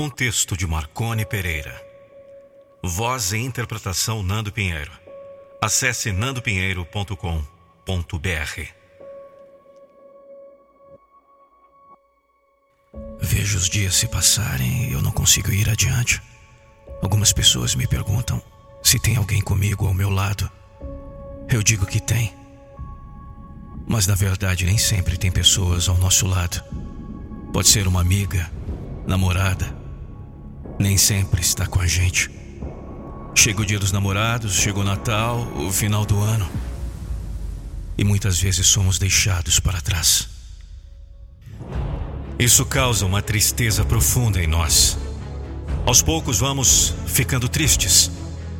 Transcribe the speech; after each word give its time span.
Um 0.00 0.08
texto 0.08 0.56
de 0.56 0.64
Marcone 0.64 1.26
Pereira. 1.26 1.74
Voz 2.84 3.32
e 3.32 3.38
interpretação 3.38 4.22
Nando 4.22 4.52
Pinheiro. 4.52 4.92
Acesse 5.60 6.12
nandopinheiro.com.br. 6.12 8.62
Vejo 13.18 13.58
os 13.58 13.68
dias 13.68 13.96
se 13.96 14.06
passarem 14.06 14.88
e 14.88 14.92
eu 14.92 15.02
não 15.02 15.10
consigo 15.10 15.50
ir 15.50 15.68
adiante. 15.68 16.22
Algumas 17.02 17.32
pessoas 17.32 17.74
me 17.74 17.88
perguntam 17.88 18.40
se 18.80 19.00
tem 19.00 19.16
alguém 19.16 19.40
comigo 19.40 19.84
ao 19.84 19.92
meu 19.92 20.10
lado. 20.10 20.48
Eu 21.50 21.60
digo 21.60 21.84
que 21.84 21.98
tem. 21.98 22.32
Mas 23.84 24.06
na 24.06 24.14
verdade 24.14 24.64
nem 24.64 24.78
sempre 24.78 25.18
tem 25.18 25.32
pessoas 25.32 25.88
ao 25.88 25.98
nosso 25.98 26.24
lado. 26.24 26.62
Pode 27.52 27.66
ser 27.66 27.88
uma 27.88 28.00
amiga, 28.00 28.48
namorada. 29.04 29.77
Nem 30.78 30.96
sempre 30.96 31.40
está 31.40 31.66
com 31.66 31.80
a 31.80 31.86
gente. 31.86 32.30
Chega 33.34 33.62
o 33.62 33.66
dia 33.66 33.78
dos 33.78 33.90
namorados, 33.90 34.54
chega 34.54 34.78
o 34.78 34.84
Natal, 34.84 35.40
o 35.56 35.72
final 35.72 36.04
do 36.04 36.20
ano. 36.20 36.48
E 37.96 38.04
muitas 38.04 38.40
vezes 38.40 38.66
somos 38.66 38.98
deixados 38.98 39.58
para 39.58 39.80
trás. 39.80 40.28
Isso 42.38 42.64
causa 42.64 43.04
uma 43.04 43.20
tristeza 43.20 43.84
profunda 43.84 44.40
em 44.40 44.46
nós. 44.46 44.96
Aos 45.84 46.00
poucos 46.00 46.38
vamos 46.38 46.94
ficando 47.06 47.48
tristes, 47.48 48.10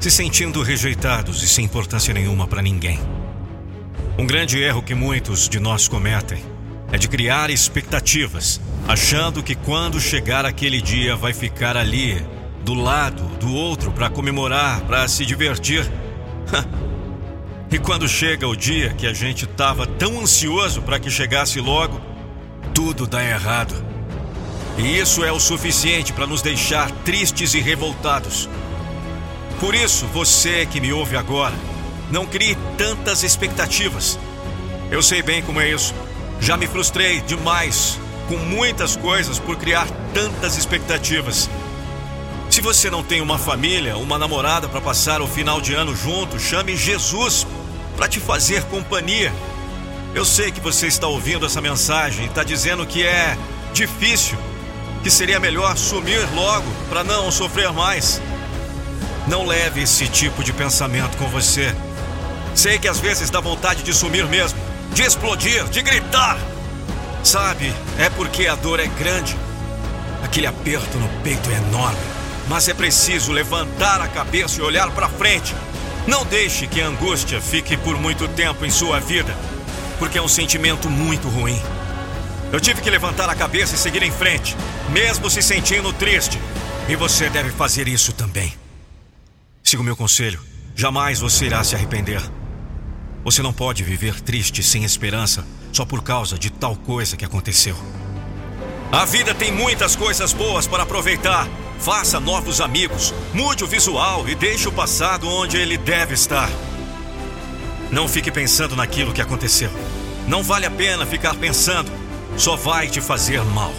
se 0.00 0.10
sentindo 0.10 0.62
rejeitados 0.62 1.42
e 1.42 1.48
sem 1.48 1.66
importância 1.66 2.14
nenhuma 2.14 2.46
para 2.46 2.62
ninguém. 2.62 2.98
Um 4.18 4.26
grande 4.26 4.58
erro 4.58 4.82
que 4.82 4.94
muitos 4.94 5.46
de 5.46 5.60
nós 5.60 5.88
cometem 5.88 6.42
é 6.90 6.96
de 6.96 7.08
criar 7.08 7.50
expectativas, 7.50 8.60
achando 8.88 9.42
que 9.42 9.54
quando 9.54 10.00
chegar 10.00 10.46
aquele 10.46 10.80
dia 10.80 11.16
vai 11.16 11.32
ficar 11.32 11.76
ali, 11.76 12.24
do 12.62 12.74
lado 12.74 13.22
do 13.38 13.52
outro, 13.52 13.90
para 13.90 14.08
comemorar, 14.08 14.80
para 14.82 15.06
se 15.08 15.26
divertir. 15.26 15.90
e 17.70 17.78
quando 17.78 18.08
chega 18.08 18.46
o 18.46 18.56
dia 18.56 18.94
que 18.94 19.06
a 19.06 19.12
gente 19.12 19.44
estava 19.44 19.86
tão 19.86 20.20
ansioso 20.20 20.82
para 20.82 20.98
que 20.98 21.10
chegasse 21.10 21.60
logo, 21.60 22.00
tudo 22.72 23.06
dá 23.06 23.24
errado. 23.24 23.74
E 24.78 24.98
isso 24.98 25.24
é 25.24 25.32
o 25.32 25.40
suficiente 25.40 26.12
para 26.12 26.26
nos 26.26 26.42
deixar 26.42 26.90
tristes 27.04 27.54
e 27.54 27.60
revoltados. 27.60 28.48
Por 29.58 29.74
isso, 29.74 30.06
você 30.06 30.66
que 30.66 30.80
me 30.80 30.92
ouve 30.92 31.16
agora, 31.16 31.54
não 32.10 32.26
crie 32.26 32.56
tantas 32.76 33.22
expectativas. 33.22 34.18
Eu 34.90 35.02
sei 35.02 35.22
bem 35.22 35.42
como 35.42 35.60
é 35.60 35.70
isso. 35.70 35.94
Já 36.40 36.56
me 36.56 36.66
frustrei 36.66 37.20
demais 37.22 37.98
com 38.28 38.36
muitas 38.36 38.96
coisas 38.96 39.38
por 39.38 39.56
criar 39.56 39.86
tantas 40.12 40.56
expectativas. 40.56 41.48
Se 42.50 42.60
você 42.60 42.88
não 42.90 43.02
tem 43.02 43.20
uma 43.20 43.38
família, 43.38 43.96
uma 43.96 44.18
namorada 44.18 44.68
para 44.68 44.80
passar 44.80 45.20
o 45.20 45.26
final 45.26 45.60
de 45.60 45.74
ano 45.74 45.94
junto, 45.94 46.38
chame 46.38 46.76
Jesus 46.76 47.46
para 47.96 48.08
te 48.08 48.20
fazer 48.20 48.62
companhia. 48.64 49.32
Eu 50.14 50.24
sei 50.24 50.50
que 50.50 50.60
você 50.60 50.86
está 50.86 51.06
ouvindo 51.06 51.44
essa 51.44 51.60
mensagem 51.60 52.24
e 52.24 52.28
está 52.28 52.42
dizendo 52.42 52.86
que 52.86 53.04
é 53.04 53.36
difícil, 53.72 54.38
que 55.02 55.10
seria 55.10 55.38
melhor 55.38 55.76
sumir 55.76 56.26
logo 56.34 56.66
para 56.88 57.04
não 57.04 57.30
sofrer 57.30 57.72
mais. 57.72 58.20
Não 59.28 59.44
leve 59.44 59.82
esse 59.82 60.08
tipo 60.08 60.42
de 60.42 60.52
pensamento 60.52 61.16
com 61.18 61.26
você. 61.28 61.74
Sei 62.54 62.78
que 62.78 62.88
às 62.88 62.98
vezes 62.98 63.28
dá 63.28 63.40
vontade 63.40 63.82
de 63.82 63.92
sumir 63.92 64.26
mesmo, 64.26 64.58
de 64.94 65.02
explodir, 65.02 65.64
de 65.64 65.82
gritar. 65.82 66.38
Sabe, 67.26 67.74
é 67.98 68.08
porque 68.08 68.46
a 68.46 68.54
dor 68.54 68.78
é 68.78 68.86
grande. 68.86 69.36
Aquele 70.22 70.46
aperto 70.46 70.96
no 70.96 71.08
peito 71.24 71.50
é 71.50 71.56
enorme. 71.56 71.98
Mas 72.48 72.68
é 72.68 72.72
preciso 72.72 73.32
levantar 73.32 74.00
a 74.00 74.06
cabeça 74.06 74.60
e 74.60 74.62
olhar 74.62 74.88
para 74.92 75.08
frente. 75.08 75.52
Não 76.06 76.24
deixe 76.24 76.68
que 76.68 76.80
a 76.80 76.86
angústia 76.86 77.40
fique 77.40 77.76
por 77.76 77.98
muito 77.98 78.28
tempo 78.28 78.64
em 78.64 78.70
sua 78.70 79.00
vida, 79.00 79.36
porque 79.98 80.18
é 80.18 80.22
um 80.22 80.28
sentimento 80.28 80.88
muito 80.88 81.28
ruim. 81.28 81.60
Eu 82.52 82.60
tive 82.60 82.80
que 82.80 82.88
levantar 82.88 83.28
a 83.28 83.34
cabeça 83.34 83.74
e 83.74 83.78
seguir 83.78 84.04
em 84.04 84.12
frente, 84.12 84.56
mesmo 84.90 85.28
se 85.28 85.42
sentindo 85.42 85.92
triste. 85.92 86.40
E 86.88 86.94
você 86.94 87.28
deve 87.28 87.50
fazer 87.50 87.88
isso 87.88 88.12
também. 88.12 88.54
Siga 89.64 89.82
o 89.82 89.84
meu 89.84 89.96
conselho. 89.96 90.40
Jamais 90.76 91.18
você 91.18 91.46
irá 91.46 91.64
se 91.64 91.74
arrepender. 91.74 92.22
Você 93.26 93.42
não 93.42 93.52
pode 93.52 93.82
viver 93.82 94.20
triste, 94.20 94.62
sem 94.62 94.84
esperança, 94.84 95.44
só 95.72 95.84
por 95.84 96.00
causa 96.00 96.38
de 96.38 96.48
tal 96.48 96.76
coisa 96.76 97.16
que 97.16 97.24
aconteceu. 97.24 97.76
A 98.92 99.04
vida 99.04 99.34
tem 99.34 99.50
muitas 99.50 99.96
coisas 99.96 100.32
boas 100.32 100.68
para 100.68 100.84
aproveitar. 100.84 101.48
Faça 101.80 102.20
novos 102.20 102.60
amigos, 102.60 103.12
mude 103.34 103.64
o 103.64 103.66
visual 103.66 104.28
e 104.28 104.36
deixe 104.36 104.68
o 104.68 104.72
passado 104.72 105.28
onde 105.28 105.56
ele 105.56 105.76
deve 105.76 106.14
estar. 106.14 106.48
Não 107.90 108.06
fique 108.06 108.30
pensando 108.30 108.76
naquilo 108.76 109.12
que 109.12 109.20
aconteceu. 109.20 109.72
Não 110.28 110.44
vale 110.44 110.64
a 110.64 110.70
pena 110.70 111.04
ficar 111.04 111.34
pensando, 111.34 111.90
só 112.36 112.54
vai 112.54 112.86
te 112.86 113.00
fazer 113.00 113.42
mal. 113.42 113.72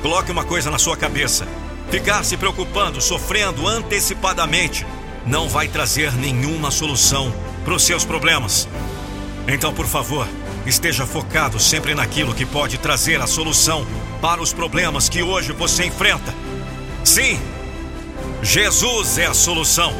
Coloque 0.00 0.30
uma 0.30 0.44
coisa 0.44 0.70
na 0.70 0.78
sua 0.78 0.96
cabeça: 0.96 1.44
ficar 1.90 2.24
se 2.24 2.36
preocupando, 2.36 3.00
sofrendo 3.00 3.66
antecipadamente, 3.66 4.86
não 5.26 5.48
vai 5.48 5.66
trazer 5.66 6.12
nenhuma 6.12 6.70
solução 6.70 7.34
para 7.64 7.74
os 7.74 7.82
seus 7.82 8.04
problemas. 8.04 8.68
Então, 9.48 9.72
por 9.72 9.86
favor, 9.86 10.28
esteja 10.66 11.06
focado 11.06 11.58
sempre 11.58 11.94
naquilo 11.94 12.34
que 12.34 12.46
pode 12.46 12.78
trazer 12.78 13.20
a 13.20 13.26
solução 13.26 13.86
para 14.20 14.42
os 14.42 14.52
problemas 14.52 15.08
que 15.08 15.22
hoje 15.22 15.52
você 15.52 15.84
enfrenta. 15.86 16.34
Sim, 17.02 17.38
Jesus 18.42 19.18
é 19.18 19.26
a 19.26 19.34
solução. 19.34 19.92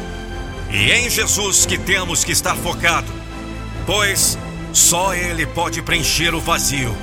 E 0.71 0.91
em 0.91 1.09
Jesus 1.09 1.65
que 1.65 1.77
temos 1.77 2.23
que 2.23 2.31
estar 2.31 2.55
focado, 2.55 3.11
pois 3.85 4.37
só 4.73 5.13
Ele 5.13 5.45
pode 5.45 5.81
preencher 5.81 6.33
o 6.33 6.39
vazio 6.39 6.95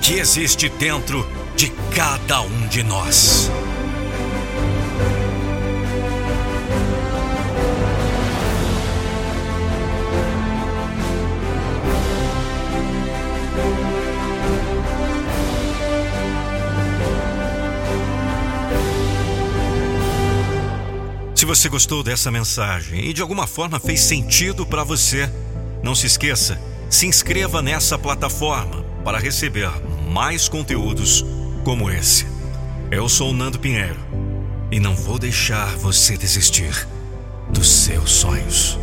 que 0.00 0.14
existe 0.14 0.68
dentro 0.68 1.28
de 1.54 1.70
cada 1.94 2.40
um 2.40 2.66
de 2.68 2.82
nós. 2.82 3.50
Se 21.40 21.46
você 21.46 21.70
gostou 21.70 22.02
dessa 22.02 22.30
mensagem 22.30 23.06
e 23.06 23.14
de 23.14 23.22
alguma 23.22 23.46
forma 23.46 23.80
fez 23.80 24.02
sentido 24.02 24.66
para 24.66 24.84
você, 24.84 25.26
não 25.82 25.94
se 25.94 26.06
esqueça, 26.06 26.60
se 26.90 27.06
inscreva 27.06 27.62
nessa 27.62 27.98
plataforma 27.98 28.84
para 29.02 29.18
receber 29.18 29.70
mais 30.06 30.50
conteúdos 30.50 31.24
como 31.64 31.90
esse. 31.90 32.26
Eu 32.90 33.08
sou 33.08 33.30
o 33.30 33.32
Nando 33.32 33.58
Pinheiro 33.58 33.98
e 34.70 34.78
não 34.78 34.94
vou 34.94 35.18
deixar 35.18 35.74
você 35.76 36.14
desistir 36.14 36.86
dos 37.48 37.70
seus 37.70 38.10
sonhos. 38.10 38.78